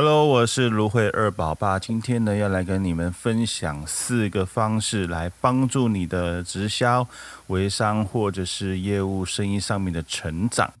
[0.00, 1.76] Hello，我是芦荟二宝爸。
[1.76, 7.04] 今天呢，要来跟你们分享四个方式来帮助你的直销、
[7.48, 10.72] 微商或者是业务生意上面的成长。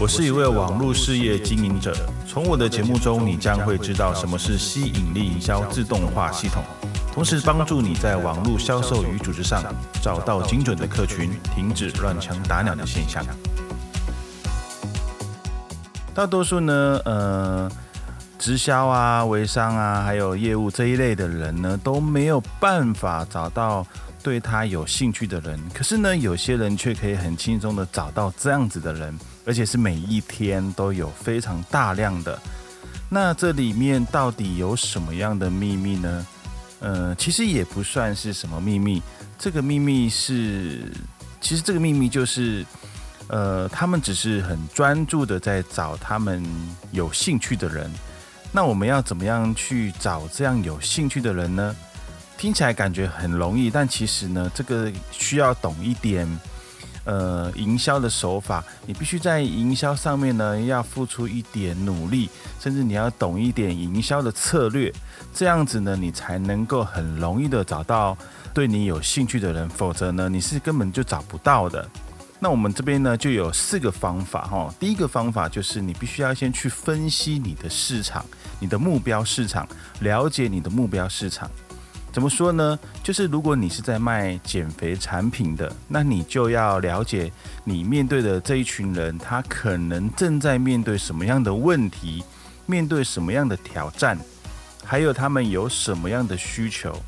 [0.00, 1.94] 我是一位网络事业经营者，
[2.26, 6.64] 从我的节目中，你将会知道什么是吸引力营销自动化系统，
[7.12, 9.62] 同时帮助你在网络销售与组织上
[10.02, 13.22] 找到精准的客群，停止乱枪打鸟的现象。
[16.12, 17.70] 大多数呢，呃，
[18.38, 23.86] 直销啊、微商啊，还有业务这一类的人呢，都没有办法找到
[24.22, 25.58] 对他有兴趣的人。
[25.72, 32.38] 可是呢，有些人却可以很轻松的找到这样子的人，而且是每一天都有非常大量的。
[33.08, 36.26] 那这里面到底有什么样的秘密呢？
[36.80, 39.00] 呃，其实也不算是什么秘密。
[39.38, 40.92] 这个秘密是，
[41.40, 42.66] 其实这个秘密就是。
[43.30, 46.44] 呃，他们只是很专注的在找他们
[46.90, 47.88] 有兴趣的人。
[48.50, 51.76] 那我们要怎么样去找这样有兴趣的人呢？
[52.36, 56.26] 听起来感觉很容易，但其实呢，这个需要懂一点
[57.04, 58.64] 呃营销的手法。
[58.84, 64.92] 你必须在营销上面呢要付出一点努力，甚至你要懂一点营销的策略。
[65.32, 68.18] 这样子呢，你才能够很容易的找到
[68.52, 69.68] 对你有兴趣的人。
[69.68, 71.88] 否则呢，你是根本就找不到的。
[72.42, 74.74] 那我们这边呢就有四个方法哈。
[74.80, 78.24] 第一个方法就是你必须要先去分析你的市场，
[78.58, 79.68] 你的目标市场，
[80.00, 81.50] 了解你的目标市场。
[82.10, 82.76] 怎么说呢？
[83.04, 87.30] 就是如果你是在卖减肥产品的，那你就要了解
[87.62, 92.24] 你面对的这一群人，他可能正在面对什么样的问题，
[92.66, 94.18] 面对什么样的挑战，
[94.82, 96.98] 还有他们有什么样的需求。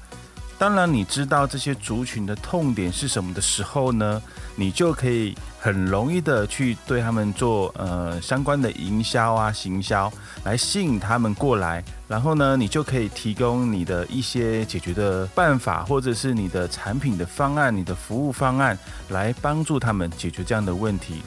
[0.62, 4.22] 当然，你知道这些族群的痛点是什么的时候呢，
[4.54, 10.08] 你就可以很容易的去对他们做呃相关的营销啊、行销，
[10.44, 11.82] 来吸引他们过来。
[12.06, 21.22] 然后呢，你就可以提供你的一些解决的办法，或者是你的产品的方案、你的服务方案，来帮助他们解决这样的问题。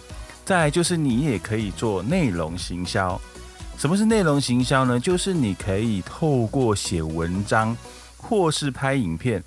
[0.45, 3.19] 再就是你也可以做内容行销。
[3.77, 4.97] 什么是内容行销呢？
[4.97, 7.75] 就是你可以透过写文章。
[8.27, 9.43] 或是拍影片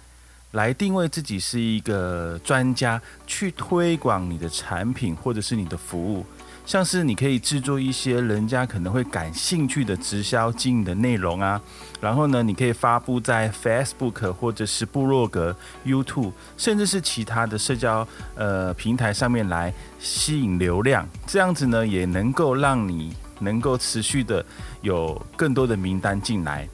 [0.52, 6.24] 来定位自己是一个专家，去推广你的产品或者是你的服务，
[6.64, 11.60] 像是你可以制作一些人家可能会感兴趣的直销经营的内容啊，
[12.00, 18.06] 然后呢，你可以发布在 Facebook 或者是部落格、YouTube，甚至是其他的社交
[18.36, 24.44] 呃平台上面来吸引流量，这样子呢也能够让你能够持续的
[24.80, 26.66] 有更多的名单进来。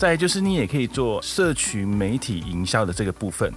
[0.00, 3.52] 再就是，你也可以做社群媒体营销的这个部分。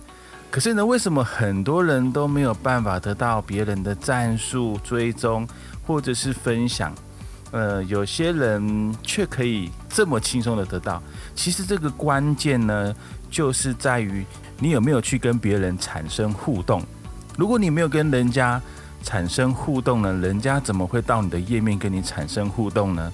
[0.51, 5.47] 可是呢，为什么很多人都没有办法得到别人的赞数、追踪
[5.87, 6.93] 或者是分享？
[7.51, 11.01] 呃，有些人却可以这么轻松的得到。
[11.33, 12.93] 其实这个关键呢，
[13.31, 14.25] 就是在于
[14.59, 16.83] 你有没有去跟别人产生互动。
[17.37, 18.61] 如果你没有跟人家
[19.01, 23.13] 产生互动呢，人家怎么会到你的页面跟你产生互动呢？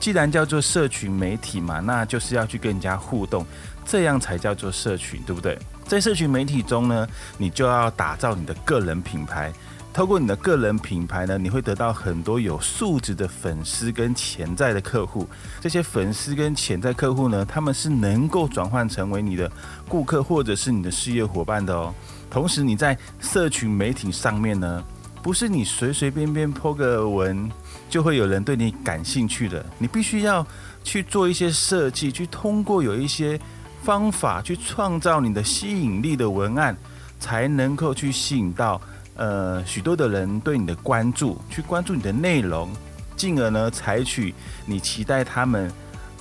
[0.00, 3.46] 既然叫做社群媒体嘛，那就是要去跟人家互动，
[3.84, 5.58] 这样才叫做社群，对不对？
[5.86, 7.06] 在社群媒体中呢，
[7.36, 9.52] 你就要打造你的个人品牌。
[9.92, 15.28] 透过你的个人品牌呢，你会得到很多有素质的粉丝跟潜在的客户。
[15.60, 19.50] 这些粉丝跟潜在客户呢，他们是能够转换成为你的
[19.88, 21.92] 顾客或者是你的事业伙伴的哦。
[22.30, 24.82] 同时，你在社群媒体上面呢。
[25.22, 27.50] 不是你随随便便泼个文
[27.88, 30.46] 就会有人对你感兴趣的，你必须要
[30.82, 33.38] 去做一些设计，去通过有一些
[33.82, 36.76] 方法去创造你的吸引力的文案，
[37.18, 38.80] 才能够去吸引到
[39.16, 42.70] 呃许多的人对你的关注，去关注你的内容，
[43.16, 45.70] 进而呢采取你期待他们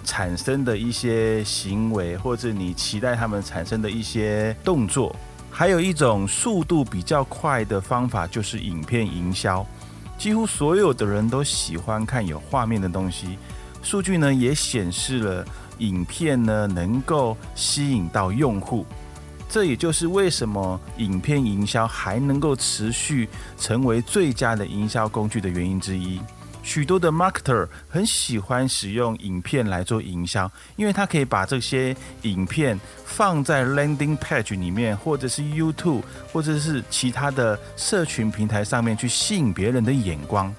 [0.04, 5.16] 产生的一些行为，或者你期待他们产生的一些动作。
[5.60, 9.68] 还有一种速度比较快的方法，就是影片营销。
[10.18, 13.38] 几乎所有的人都喜欢看有画面的东西。
[13.84, 15.46] 数据呢也显示了，
[15.80, 18.86] 影片呢能够吸引到用户。
[19.50, 26.22] 这也就是为什么影片营销还能够持续成为最佳的营销工具的原因之一。
[26.70, 40.54] 许多的 marketer 很喜欢使用影片来做营销，因为他可以把这些影片放在 landing page 里面，或者是 YouTube，或者是其他的社群平台上面去吸引别人的眼光。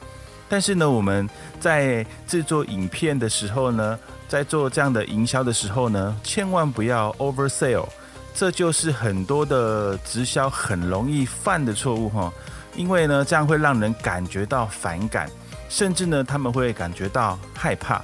[0.48, 1.30] 但是呢，我们
[1.60, 3.96] 在制作影片的时候呢，
[4.28, 7.86] 在做这样的营销的时候呢，千万不要 over sell，
[8.34, 12.32] 这就是很多的直销很容易犯的错误哈，
[12.74, 15.30] 因为呢，这样会让人感觉到反感。
[15.70, 18.02] 甚至呢他们会感觉到害怕。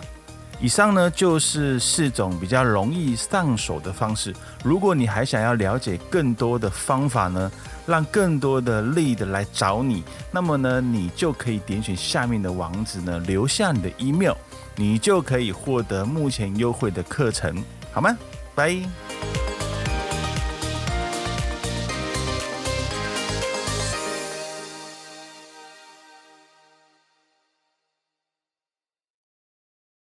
[0.58, 4.34] 以上呢就是四种比较容易上手的方式。
[4.64, 7.52] 如果你还想要了解更多的方法呢，
[7.84, 14.34] 让更多的 lead 来找你，那么呢你就可以点选下面的网址呢，留下你的 email，
[14.76, 17.62] 你就可以获得目前优惠的课程，
[17.92, 18.16] 好吗？
[18.54, 19.45] 拜。